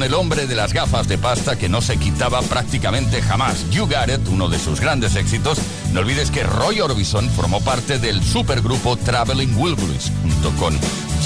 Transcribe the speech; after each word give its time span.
El 0.00 0.14
hombre 0.14 0.46
de 0.46 0.54
las 0.54 0.72
gafas 0.72 1.06
de 1.06 1.18
pasta 1.18 1.56
que 1.56 1.68
no 1.68 1.82
se 1.82 1.98
quitaba 1.98 2.40
prácticamente 2.40 3.20
jamás. 3.20 3.68
You 3.70 3.82
Got 3.82 4.08
It, 4.08 4.26
uno 4.28 4.48
de 4.48 4.58
sus 4.58 4.80
grandes 4.80 5.16
éxitos. 5.16 5.58
No 5.92 6.00
olvides 6.00 6.30
que 6.30 6.44
Roy 6.44 6.80
Orbison 6.80 7.28
formó 7.28 7.60
parte 7.60 7.98
del 7.98 8.24
supergrupo 8.24 8.96
Traveling 8.96 9.54
Wilburys, 9.54 10.10
junto 10.22 10.50
con 10.52 10.78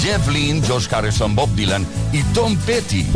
Jeff 0.02 0.26
Lynne, 0.28 0.66
George 0.66 0.92
Harrison, 0.92 1.36
Bob 1.36 1.48
Dylan 1.54 1.86
y 2.12 2.22
Tom 2.34 2.56
Petty. 2.56 3.06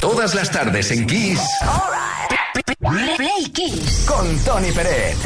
Todas 0.00 0.34
las 0.34 0.50
tardes 0.50 0.90
en 0.90 1.06
Kiss. 1.06 1.40
Play 3.16 3.50
Kiss. 3.54 4.04
Con 4.06 4.38
Tony 4.40 4.70
Peret. 4.70 5.16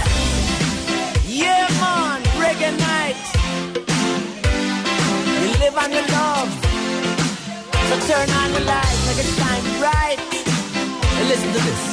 Yeah, 1.26 1.66
man, 1.80 2.22
reggae 2.38 2.70
night. 2.78 3.16
You 5.42 5.58
live 5.58 5.76
on 5.76 5.90
your 5.90 6.06
love. 6.12 6.67
So 7.88 7.96
turn 8.00 8.28
on 8.28 8.52
the 8.52 8.60
light, 8.60 8.98
make 9.06 9.16
it 9.16 9.30
shine 9.38 9.66
bright. 9.80 10.18
And 11.16 11.26
listen 11.26 11.48
to 11.56 11.60
this. 11.68 11.84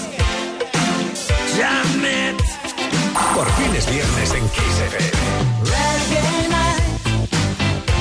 Jam 1.56 2.04
it. 2.04 2.42
Por 3.34 3.48
fin 3.52 3.74
es 3.74 3.86
viernes 3.90 4.32
en 4.34 4.50
Kiss 4.50 4.78
FM. 4.90 5.12
Reggae 5.72 6.50
night. 6.50 6.84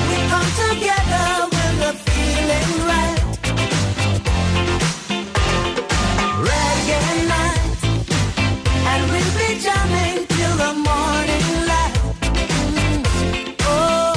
We 0.09 0.17
come 0.27 0.49
together 0.67 1.27
with 1.55 1.89
a 1.89 1.93
feeling 2.05 2.71
right. 2.91 3.21
Reggae 6.49 7.03
night. 7.33 7.79
And 8.91 9.01
we'll 9.09 9.33
be 9.39 9.49
jamming 9.65 10.27
till 10.35 10.55
the 10.63 10.73
morning 10.89 11.47
light. 11.71 11.97
Mm. 12.59 12.99
Oh, 13.61 14.15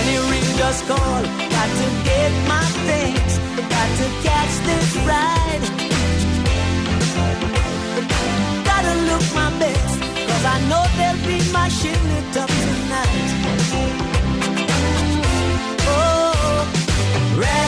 any 0.00 0.16
ring 0.28 0.48
call. 0.88 1.47
To 1.78 1.86
get 2.08 2.32
my 2.48 2.64
things, 2.88 3.32
got 3.74 3.88
to 4.00 4.06
catch 4.26 4.54
this 4.68 4.88
ride. 5.10 5.64
Gotta 8.64 8.94
look 9.08 9.24
my 9.34 9.50
I 10.54 10.58
know 10.68 10.82
they'll 10.96 11.22
be 11.26 11.38
my 11.52 11.68
tonight. 12.46 13.28
Oh, 15.86 16.68
red. 17.36 17.67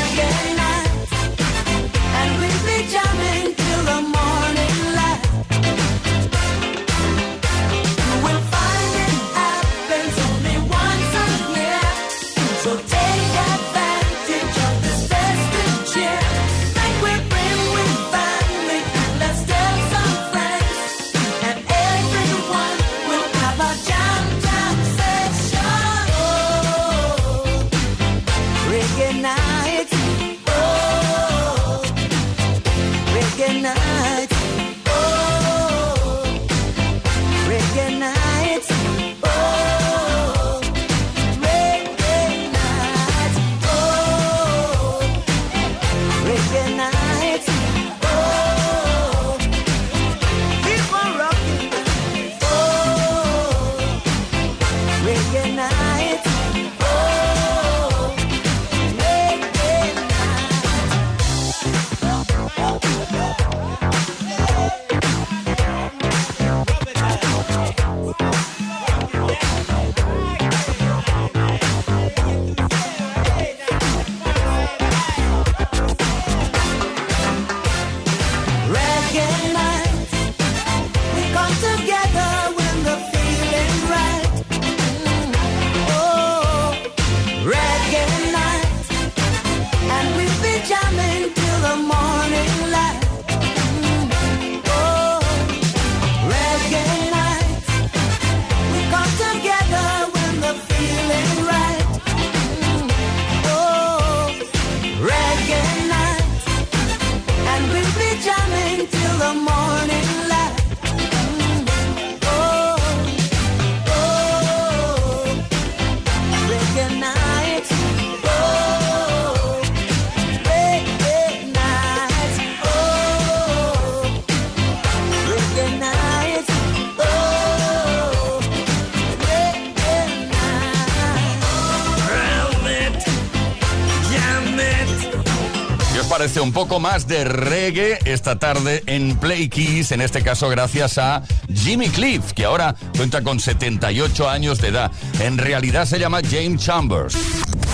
Poco 136.61 136.79
más 136.79 137.09
de 137.09 137.25
reggae 137.25 137.99
esta 138.05 138.39
tarde 138.39 138.83
en 138.85 139.17
Play 139.17 139.49
Keys, 139.49 139.93
en 139.93 140.03
este 140.03 140.23
caso 140.23 140.51
gracias 140.51 140.99
a 140.99 141.23
Jimmy 141.51 141.89
Cliff, 141.89 142.35
que 142.35 142.45
ahora 142.45 142.75
cuenta 142.95 143.23
con 143.23 143.41
78 143.41 144.29
años 144.29 144.61
de 144.61 144.69
edad. 144.69 144.93
En 145.21 145.39
realidad 145.39 145.87
se 145.87 145.99
llama 145.99 146.21
James 146.23 146.63
Chambers. 146.63 147.17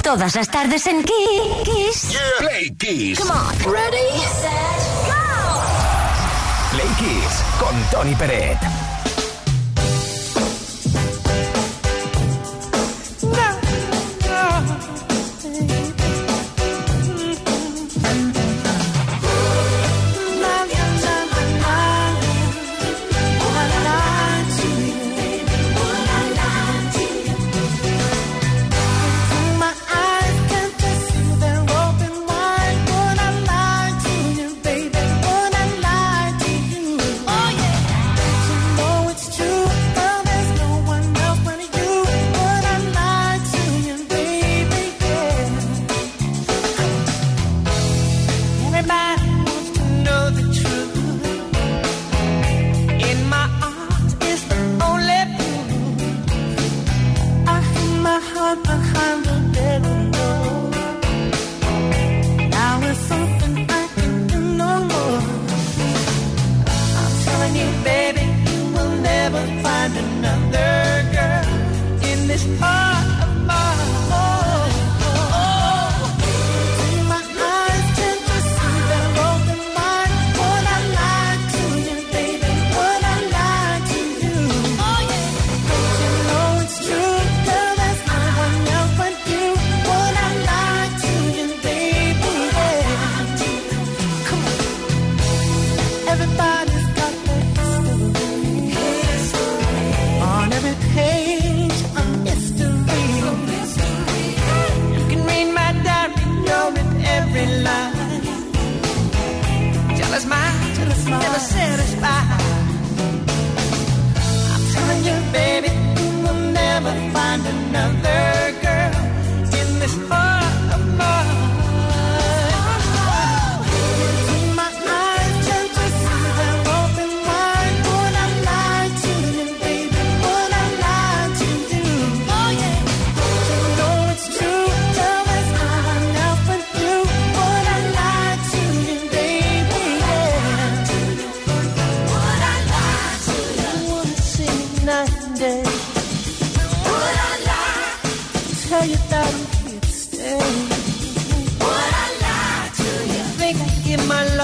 Todas 0.05 0.37
las 0.37 0.49
tardes 0.49 0.87
en 0.87 1.03
Kiss. 1.03 2.17
Play 2.39 2.77
Keys. 2.77 3.19
Come 3.19 3.33
on. 3.33 3.73
Ready, 3.73 4.21
set, 4.41 4.53
go. 5.09 5.65
Play 6.71 6.89
Kiss 7.01 7.43
con 7.59 7.75
Tony 7.91 8.15
Peret. 8.15 8.86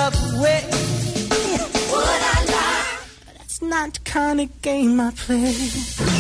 I? 0.05 0.67
But 3.25 3.39
that's 3.39 3.63
not 3.63 3.95
the 3.95 4.01
kind 4.05 4.41
of 4.41 4.63
game 4.63 5.01
I 5.01 5.13
play. 5.13 6.12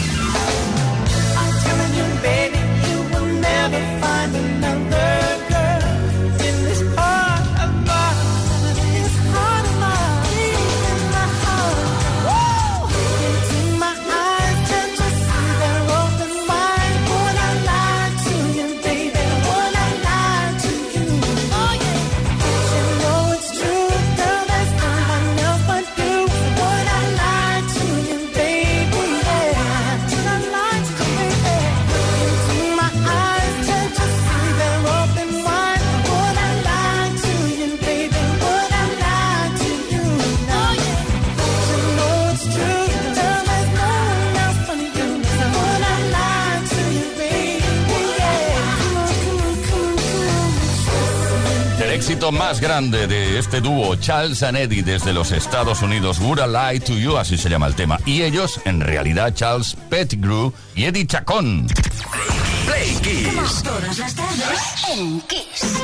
Éxito 52.22 52.38
más 52.38 52.60
grande 52.60 53.08
de 53.08 53.36
este 53.36 53.60
dúo, 53.60 53.96
Charles 53.96 54.44
and 54.44 54.56
Eddie, 54.56 54.84
desde 54.84 55.12
los 55.12 55.32
Estados 55.32 55.82
Unidos, 55.82 56.20
Would 56.20 56.38
I 56.38 56.46
Lie 56.46 56.80
to 56.80 56.92
You, 56.92 57.16
así 57.16 57.36
se 57.36 57.48
llama 57.48 57.66
el 57.66 57.74
tema. 57.74 57.98
Y 58.06 58.22
ellos, 58.22 58.60
en 58.64 58.80
realidad, 58.80 59.34
Charles 59.34 59.76
Pettigrew 59.90 60.52
y 60.76 60.84
Eddie 60.84 61.04
Chacón. 61.04 61.66
Play 62.66 62.94
Kiss. 63.02 63.62
Todas 63.64 63.98
las 63.98 64.14
tardes 64.14 64.84
en 64.92 65.20
Kiss. 65.22 65.74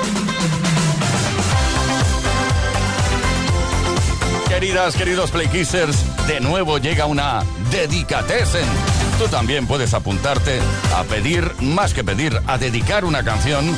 Queridas, 4.48 4.94
queridos 4.94 5.30
Playkissers, 5.32 6.26
de 6.28 6.40
nuevo 6.40 6.78
llega 6.78 7.06
una 7.06 7.42
Dedicatesen. 7.72 8.66
Tú 9.18 9.26
también 9.26 9.66
puedes 9.66 9.92
apuntarte 9.92 10.60
a 10.96 11.02
pedir, 11.02 11.52
más 11.60 11.94
que 11.94 12.04
pedir, 12.04 12.40
a 12.46 12.58
dedicar 12.58 13.04
una 13.04 13.24
canción 13.24 13.76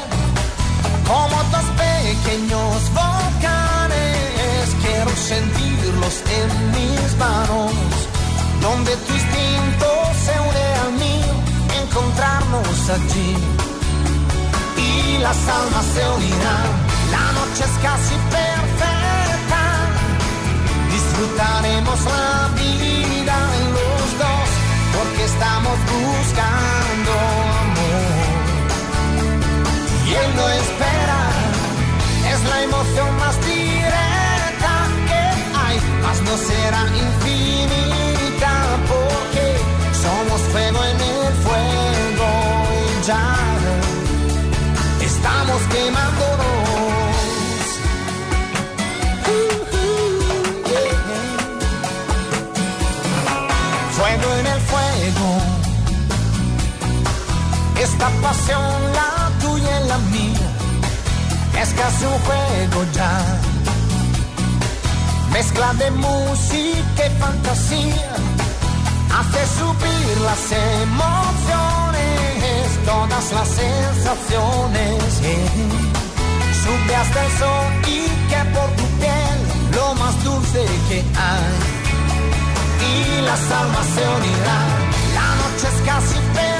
como 1.07 1.35
dos 1.53 1.67
pequeños 1.85 2.75
volcanes. 2.93 4.75
Quiero 4.81 5.11
sentirlos 5.15 6.15
en 6.39 6.71
mis 6.75 7.17
manos, 7.17 7.71
donde 8.61 8.91
tu 9.05 9.13
instinto 9.13 9.87
se 10.25 10.33
une 10.47 10.65
al 10.83 10.91
mío, 11.03 11.33
encontrarnos 11.81 12.89
allí 12.89 13.37
y 14.77 15.17
las 15.19 15.37
almas 15.47 15.85
se 15.93 16.03
unirán. 16.17 16.69
La 17.11 17.25
noche 17.37 17.63
es 17.63 17.75
casi 17.81 18.15
perfecta, 18.31 18.94
disfrutaremos 21.15 21.99
la 22.05 22.49
vida 22.55 23.37
los 23.71 24.17
dos, 24.19 24.49
porque 24.95 25.23
estamos 25.23 25.77
buscando 25.95 27.11
amor. 27.63 28.33
Y 30.07 30.13
él 30.13 30.35
no 30.35 30.49
espera, 30.49 31.21
es 32.33 32.43
la 32.49 32.63
emoción 32.63 33.17
más 33.17 33.35
directa 33.45 34.73
que 35.07 35.21
hay, 35.57 35.79
mas 36.03 36.21
no 36.21 36.37
será 36.37 36.81
infinita, 36.87 37.44
la 58.29 59.31
tuya 59.39 59.81
y 59.81 59.87
la 59.87 59.97
mía, 59.97 60.49
es 61.61 61.69
casi 61.73 62.05
un 62.05 62.19
juego 62.25 62.83
ya. 62.91 63.13
Mezcla 65.31 65.73
de 65.73 65.91
música 65.91 67.05
y 67.05 67.19
fantasía, 67.19 68.15
hace 69.17 69.41
subir 69.59 70.17
las 70.29 70.51
emociones, 70.81 72.65
todas 72.85 73.31
las 73.31 73.47
sensaciones. 73.47 75.03
Sube 76.63 76.95
hasta 76.95 77.25
el 77.25 77.31
sol 77.37 77.65
y 77.83 78.07
que 78.29 78.41
por 78.55 78.69
tu 78.71 78.85
piel 78.99 79.37
lo 79.75 79.93
más 79.95 80.23
dulce 80.23 80.65
que 80.89 80.99
hay. 81.29 81.55
Y 82.91 83.21
las 83.21 83.51
almas 83.51 83.87
unirán, 84.17 84.77
la 85.13 85.27
noche 85.41 85.67
es 85.67 85.79
casi 85.85 86.15
perfecta. 86.33 86.54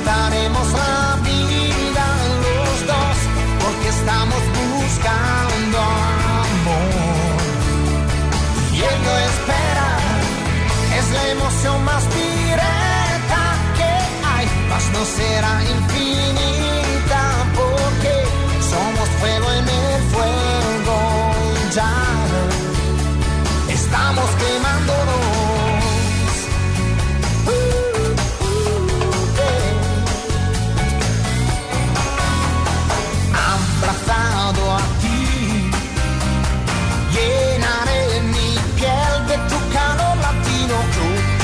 Disfrutaremos 0.00 0.72
la 0.72 1.18
vida 1.22 2.06
los 2.44 2.86
dos, 2.86 3.16
porque 3.62 3.88
estamos 3.88 4.42
buscando 4.56 5.78
amor. 6.48 7.40
Y 8.72 8.78
él 8.80 8.98
no 9.04 9.14
espera, 9.30 9.88
es 10.98 11.10
la 11.10 11.28
emoción 11.28 11.84
más 11.84 12.02
directa 12.14 13.40
que 13.76 13.92
hay, 14.32 14.46
mas 14.70 14.84
no 14.94 15.04
será 15.04 15.62
infinita 15.64 17.22
porque 17.54 18.14
somos 18.72 19.08
fuego 19.20 19.52
en 19.52 19.68
el 19.68 20.02
fuego 20.12 20.96
ya 21.74 21.92
estamos 23.68 24.30
quemándonos. 24.30 24.59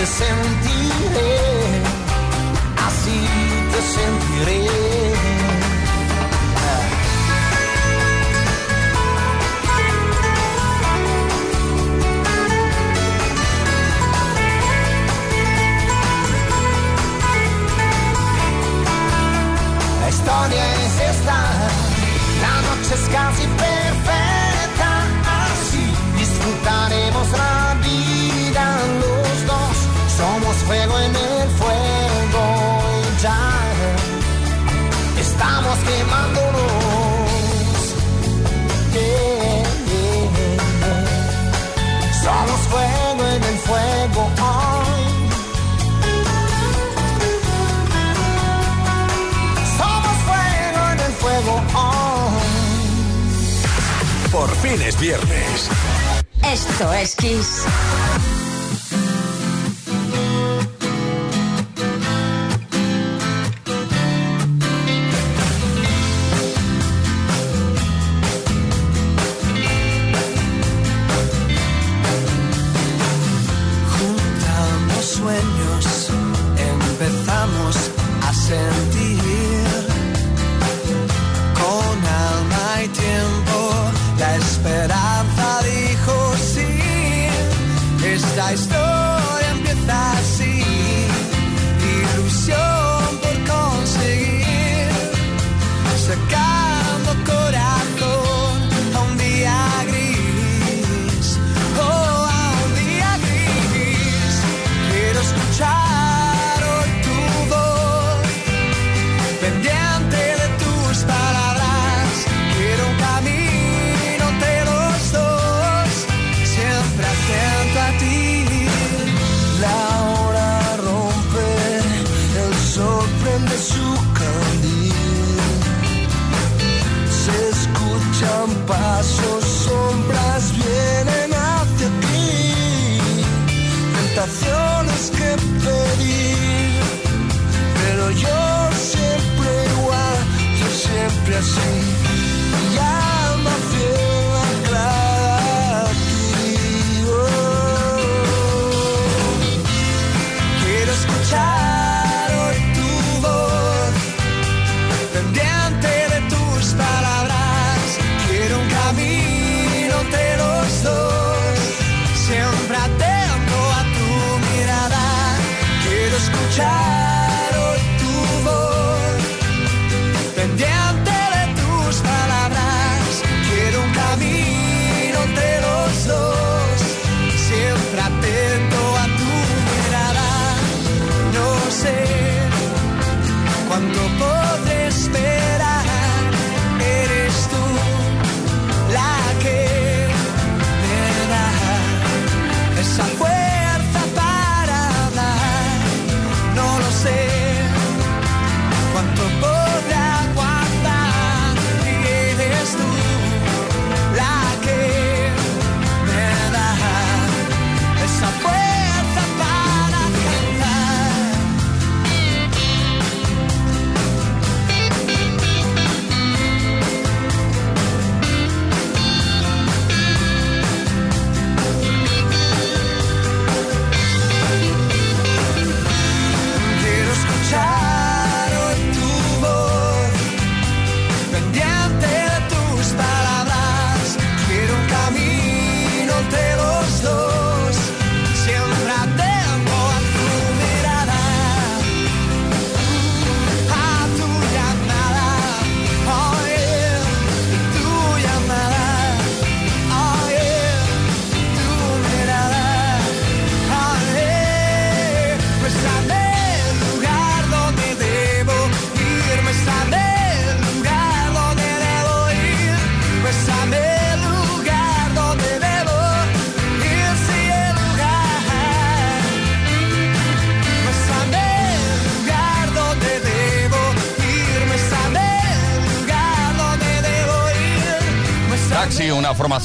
Yo 0.06 0.55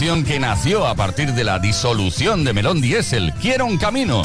que 0.02 0.40
nació 0.40 0.88
a 0.88 0.96
partir 0.96 1.32
de 1.32 1.44
la 1.44 1.60
disolución 1.60 2.44
de 2.44 2.54
Melón 2.54 2.82
Diesel. 2.82 3.32
Quiero 3.40 3.68
un 3.68 3.78
camino. 3.78 4.24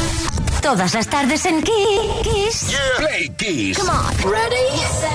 Todas 0.63 0.95
las 0.95 1.07
tardes 1.07 1.45
en 1.45 1.63
Kiss. 1.63 2.75
Play 2.97 3.29
Kiss. 3.37 3.79
Come 3.79 3.91
on. 3.91 4.33
Ready, 4.33 4.79
set, 4.79 5.11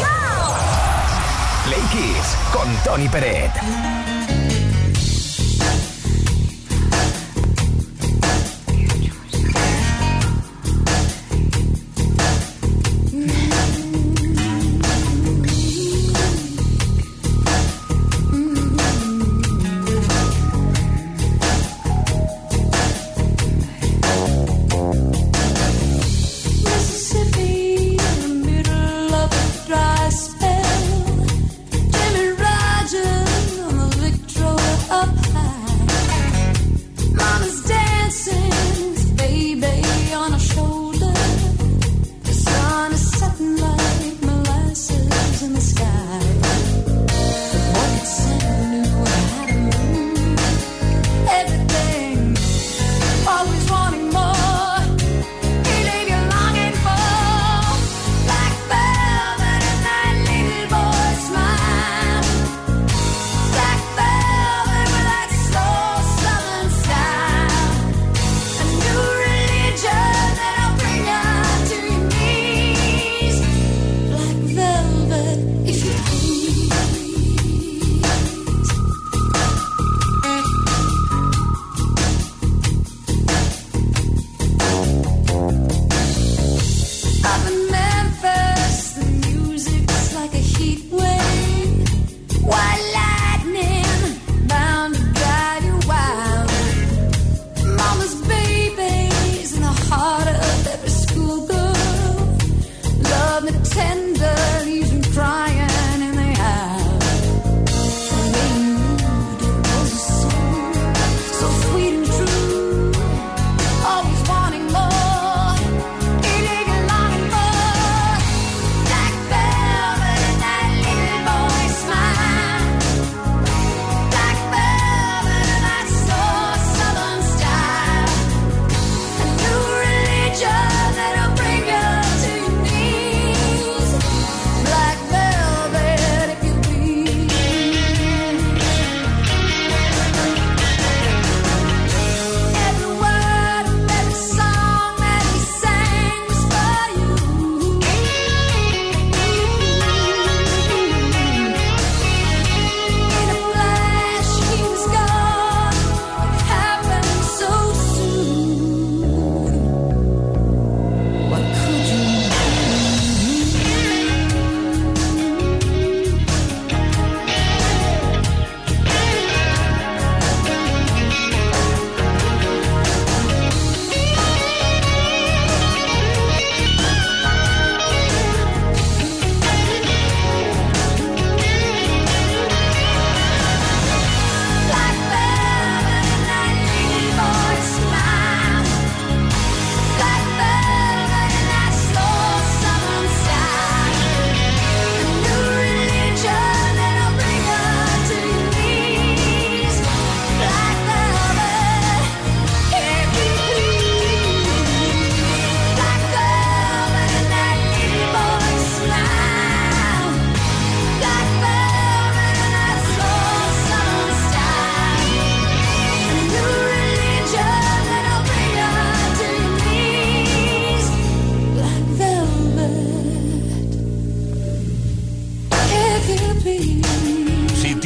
go. 0.00 0.56
Play 1.64 1.80
Kiss 1.92 2.36
con 2.52 2.68
Tony 2.82 3.08
Peret. 3.08 4.09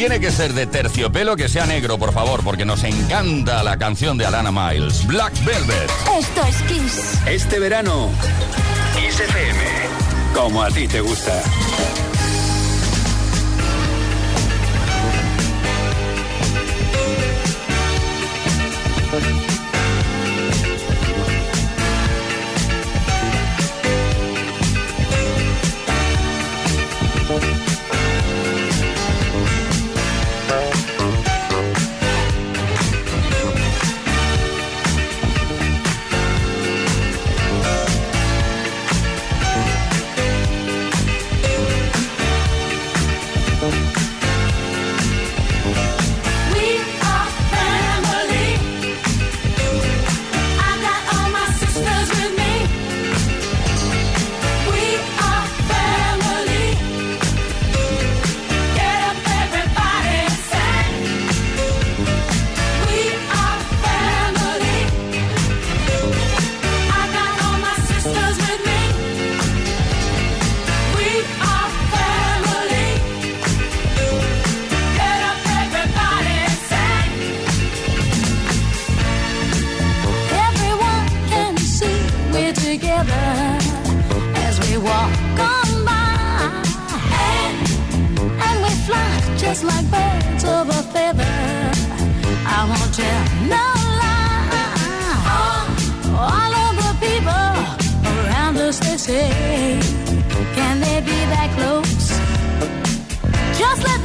Tiene 0.06 0.20
que 0.20 0.30
ser 0.30 0.52
de 0.52 0.66
terciopelo 0.66 1.34
que 1.34 1.48
sea 1.48 1.64
negro, 1.64 1.96
por 1.96 2.12
favor, 2.12 2.44
porque 2.44 2.66
nos 2.66 2.84
encanta 2.84 3.62
la 3.62 3.78
canción 3.78 4.18
de 4.18 4.26
Alana 4.26 4.52
Miles, 4.52 5.06
Black 5.06 5.32
Velvet. 5.46 5.90
Esto 6.18 6.44
es 6.46 6.56
Kiss. 6.64 7.18
Este 7.24 7.58
verano, 7.58 8.10
Kiss 8.94 9.18
FM, 9.18 9.60
como 10.34 10.62
a 10.62 10.68
ti 10.68 10.86
te 10.88 11.00
gusta. 11.00 11.32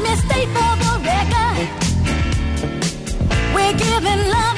Mistake 0.01 0.47
for 0.55 0.73
the 0.83 0.93
record. 1.03 1.67
We're 3.53 3.77
giving 3.77 4.21
love 4.29 4.57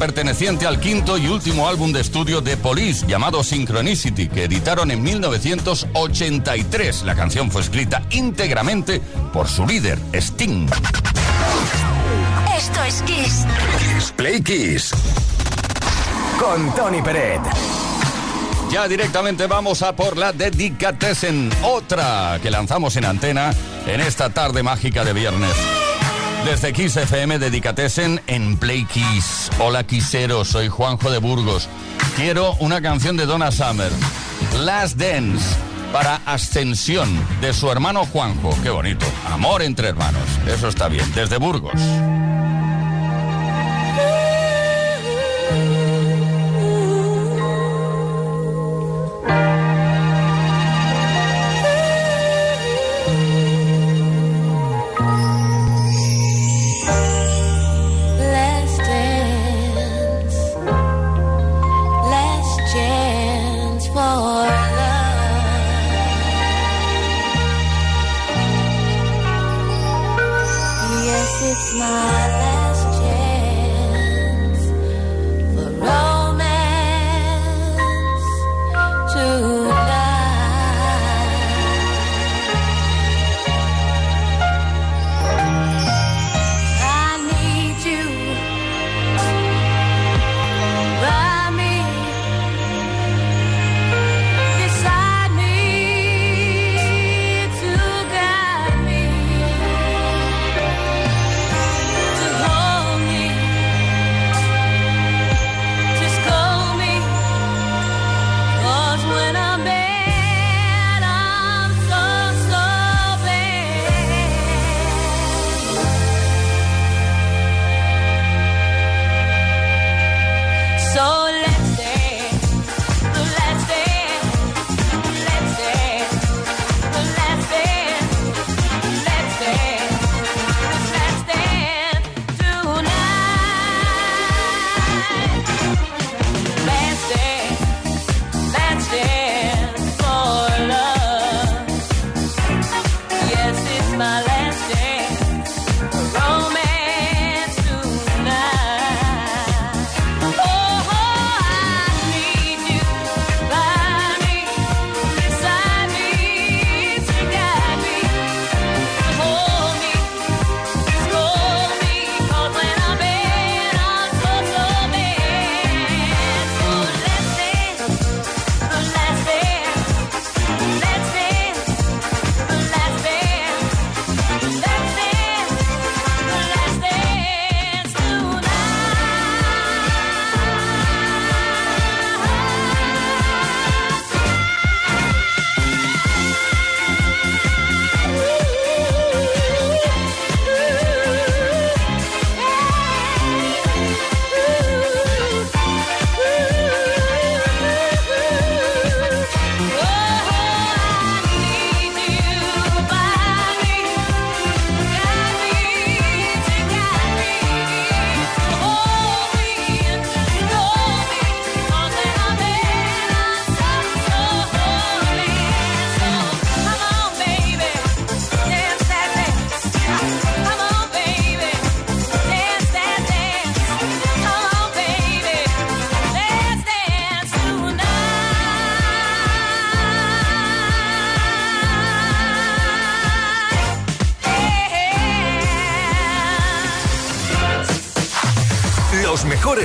Perteneciente 0.00 0.66
al 0.66 0.80
quinto 0.80 1.18
y 1.18 1.28
último 1.28 1.68
álbum 1.68 1.92
de 1.92 2.00
estudio 2.00 2.40
de 2.40 2.56
Police 2.56 3.06
llamado 3.06 3.44
Synchronicity, 3.44 4.28
que 4.28 4.44
editaron 4.44 4.90
en 4.90 5.02
1983. 5.02 7.02
La 7.02 7.14
canción 7.14 7.50
fue 7.50 7.60
escrita 7.60 8.02
íntegramente 8.08 9.02
por 9.30 9.46
su 9.46 9.66
líder, 9.66 9.98
Sting. 10.14 10.70
Esto 12.56 12.82
es 12.82 13.02
Kiss. 13.02 13.44
Play 14.16 14.40
Kiss. 14.40 14.90
Con 16.38 16.74
Tony 16.74 17.02
Peret. 17.02 17.42
Ya 18.70 18.88
directamente 18.88 19.46
vamos 19.46 19.82
a 19.82 19.94
por 19.94 20.16
la 20.16 20.32
Dedicatesen, 20.32 21.50
otra 21.62 22.38
que 22.42 22.50
lanzamos 22.50 22.96
en 22.96 23.04
antena 23.04 23.52
en 23.86 24.00
esta 24.00 24.30
tarde 24.30 24.62
mágica 24.62 25.04
de 25.04 25.12
viernes. 25.12 25.52
Desde 26.44 26.72
Kiss 26.72 26.96
FM, 26.96 27.38
dedicatesen 27.38 28.20
en 28.26 28.56
Play 28.56 28.84
Kiss. 28.84 29.50
Hola 29.58 29.84
Quisero, 29.84 30.44
soy 30.44 30.68
Juanjo 30.68 31.10
de 31.10 31.18
Burgos. 31.18 31.68
Quiero 32.16 32.54
una 32.60 32.80
canción 32.80 33.16
de 33.16 33.26
Donna 33.26 33.52
Summer, 33.52 33.92
Last 34.58 34.96
Dance, 34.96 35.44
para 35.92 36.16
Ascensión, 36.26 37.08
de 37.40 37.52
su 37.52 37.70
hermano 37.70 38.06
Juanjo. 38.06 38.56
Qué 38.62 38.70
bonito. 38.70 39.06
Amor 39.30 39.62
entre 39.62 39.88
hermanos. 39.88 40.22
Eso 40.46 40.68
está 40.68 40.88
bien. 40.88 41.04
Desde 41.14 41.36
Burgos. 41.36 41.80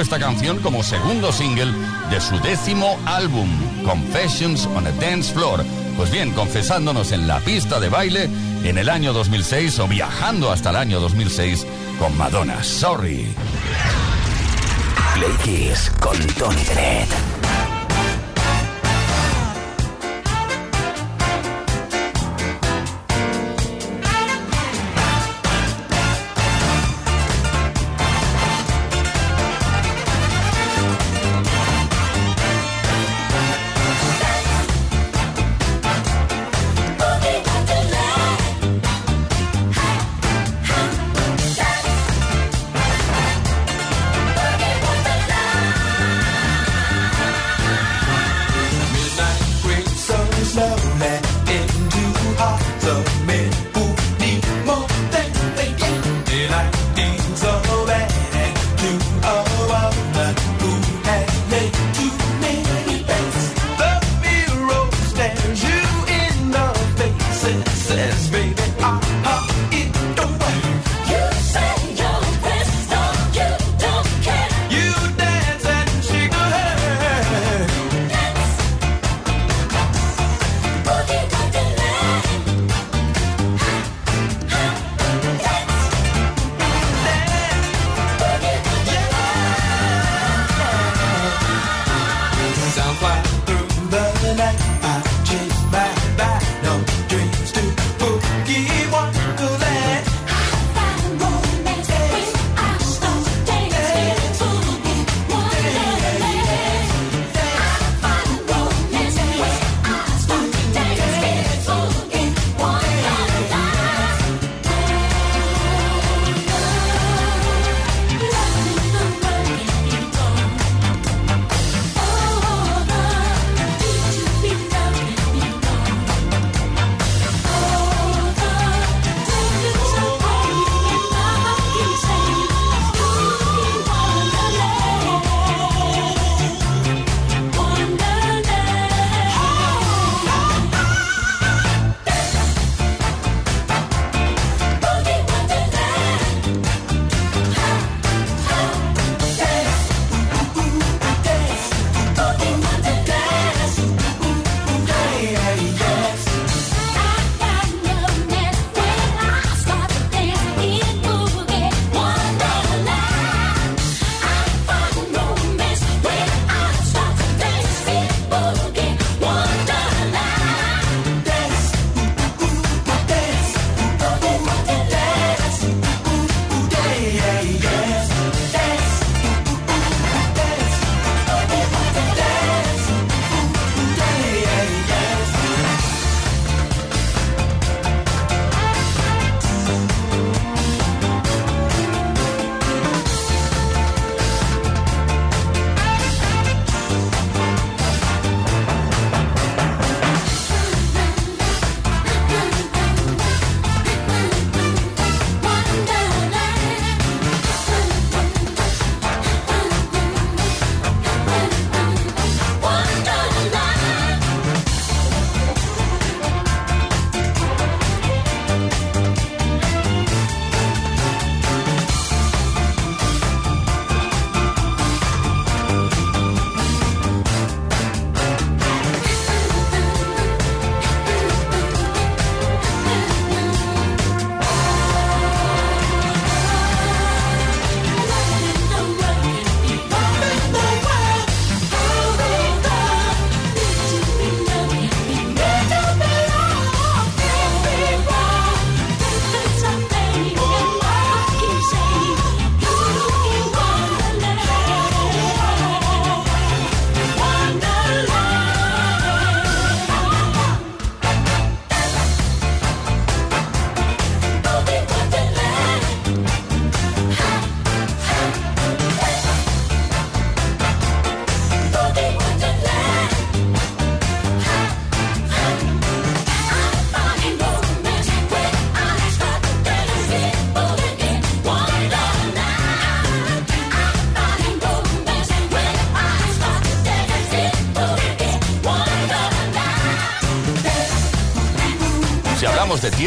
Esta 0.00 0.18
canción 0.18 0.58
como 0.58 0.82
segundo 0.82 1.32
single 1.32 1.72
de 2.10 2.20
su 2.20 2.38
décimo 2.40 2.98
álbum, 3.06 3.48
Confessions 3.84 4.66
on 4.66 4.86
a 4.86 4.92
Dance 4.92 5.32
Floor. 5.32 5.64
Pues 5.96 6.10
bien, 6.10 6.32
confesándonos 6.32 7.12
en 7.12 7.26
la 7.26 7.40
pista 7.40 7.80
de 7.80 7.88
baile 7.88 8.28
en 8.64 8.78
el 8.78 8.88
año 8.88 9.12
2006 9.12 9.78
o 9.80 9.88
viajando 9.88 10.50
hasta 10.50 10.70
el 10.70 10.76
año 10.76 11.00
2006 11.00 11.66
con 11.98 12.16
Madonna. 12.16 12.62
Sorry. 12.62 13.34
Con 16.00 16.18
Tony 16.34 16.64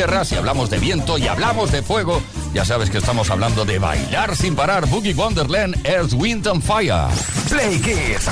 tierra, 0.02 0.26
si 0.26 0.36
hablamos 0.36 0.72
de 0.72 0.80
viento 0.80 1.20
y 1.20 1.28
hablamos 1.28 1.72
de 1.72 1.84
fuego, 1.84 2.24
ya 2.56 2.66
sabes 2.66 2.90
que 2.90 2.98
estamos 2.98 3.30
hablando 3.30 3.66
de 3.66 3.78
bailar 3.78 4.36
sin 4.36 4.56
parar. 4.56 4.88
Boogie 4.88 5.14
Wonderland, 5.14 5.76
Earth, 5.86 6.14
Wind 6.14 6.48
and 6.48 6.64
Fire. 6.64 7.06
Play 7.48 7.80
Kiss. 7.80 8.26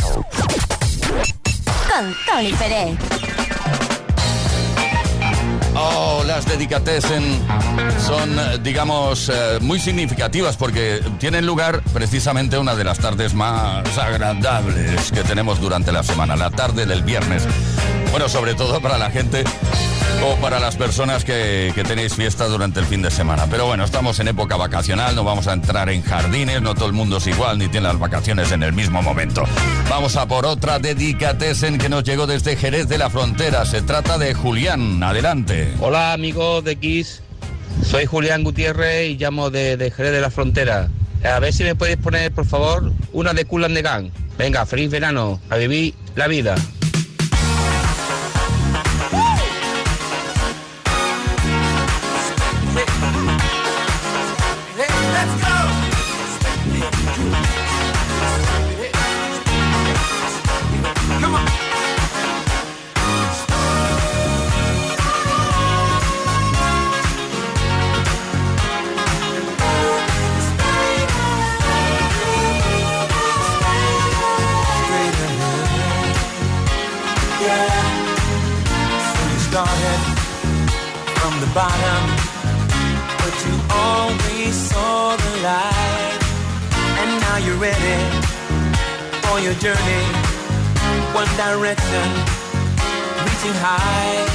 Con 1.87 2.15
Tony 2.25 2.53
Pérez. 2.53 2.97
Oh, 5.75 6.23
las 6.25 6.47
dedicatesen 6.47 7.39
son, 8.03 8.39
eh, 8.39 8.57
digamos, 8.63 9.29
eh, 9.29 9.59
muy 9.61 9.79
significativas 9.79 10.57
porque 10.57 11.03
tienen 11.19 11.45
lugar 11.45 11.83
precisamente 11.93 12.57
una 12.57 12.73
de 12.73 12.83
las 12.83 12.97
tardes 12.97 13.35
más 13.35 13.95
agradables 13.95 15.11
que 15.11 15.21
tenemos 15.23 15.61
durante 15.61 15.91
la 15.91 16.01
semana, 16.01 16.35
la 16.35 16.49
tarde 16.49 16.87
del 16.87 17.03
viernes. 17.03 17.43
Bueno, 18.09 18.27
sobre 18.27 18.55
todo 18.55 18.81
para 18.81 18.97
la 18.97 19.11
gente 19.11 19.43
o 20.23 20.35
para 20.41 20.59
las 20.59 20.75
personas 20.75 21.23
que, 21.23 21.71
tenéis 21.87 22.13
fiesta 22.13 22.47
durante 22.47 22.79
el 22.79 22.85
fin 22.85 23.01
de 23.01 23.09
semana. 23.09 23.47
Pero 23.49 23.65
bueno, 23.65 23.83
estamos 23.83 24.19
en 24.19 24.27
época 24.27 24.57
vacacional, 24.57 25.15
no 25.15 25.23
vamos 25.23 25.47
a 25.47 25.53
entrar 25.53 25.89
en 25.89 26.01
jardines, 26.01 26.61
no 26.61 26.75
todo 26.75 26.87
el 26.87 26.93
mundo 26.93 27.17
es 27.17 27.27
igual 27.27 27.57
ni 27.57 27.67
tiene 27.67 27.87
las 27.87 27.99
vacaciones 27.99 28.51
en 28.51 28.63
el 28.63 28.73
mismo 28.73 29.01
momento. 29.01 29.43
Vamos 29.89 30.15
a 30.15 30.27
por 30.27 30.45
otra 30.45 30.79
dedicatesen 30.79 31.77
que 31.77 31.89
nos 31.89 32.03
llegó 32.03 32.27
desde 32.27 32.55
Jerez 32.55 32.87
de 32.87 32.97
la 32.97 33.09
Frontera. 33.09 33.65
Se 33.65 33.81
trata 33.81 34.17
de 34.17 34.33
Julián. 34.33 35.01
Adelante. 35.01 35.73
Hola 35.79 36.13
amigos 36.13 36.63
de 36.63 36.75
Kiss, 36.75 37.21
soy 37.83 38.05
Julián 38.05 38.43
Gutiérrez 38.43 39.09
y 39.09 39.17
llamo 39.17 39.49
de, 39.49 39.77
de 39.77 39.91
Jerez 39.91 40.11
de 40.11 40.21
la 40.21 40.29
Frontera. 40.29 40.89
A 41.23 41.39
ver 41.39 41.53
si 41.53 41.63
me 41.63 41.75
podéis 41.75 41.97
poner, 41.97 42.31
por 42.31 42.45
favor, 42.45 42.93
una 43.13 43.33
de 43.33 43.45
Cool 43.45 43.65
and 43.65 43.75
the 43.75 43.81
Gang. 43.81 44.09
Venga, 44.37 44.65
feliz 44.65 44.89
verano, 44.89 45.41
a 45.49 45.57
vivir 45.57 45.93
la 46.15 46.27
vida. 46.27 46.55
Direction, 91.89 92.11
reaching 93.25 93.57
high. 93.61 94.25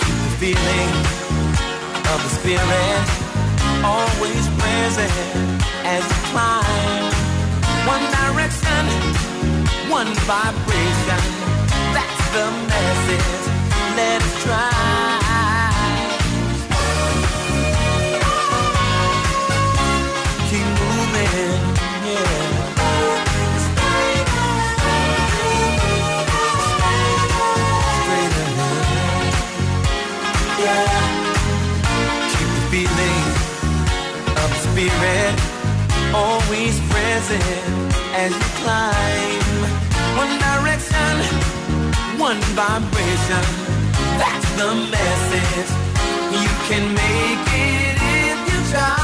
Keep 0.00 0.16
the 0.24 0.32
feeling 0.40 0.92
of 2.12 2.18
the 2.24 2.30
spirit 2.40 3.04
always 3.84 4.44
present 4.60 5.12
as 5.84 6.02
you 6.04 6.18
climb. 6.32 7.12
One 7.86 8.04
direction, 8.20 8.84
one 9.90 10.10
vibration. 10.24 11.22
That's 11.92 12.24
the 12.32 12.46
message 12.68 12.83
present 37.26 37.94
as 38.14 38.32
you 38.32 38.48
climb. 38.60 39.44
One 40.16 40.38
direction, 40.38 41.14
one 42.18 42.40
vibration. 42.54 43.44
That's 44.18 44.50
the 44.56 44.74
message. 44.90 45.70
You 46.42 46.50
can 46.68 46.94
make 46.94 47.48
it 47.52 47.96
if 48.02 48.52
you 48.52 48.72
try. 48.72 49.03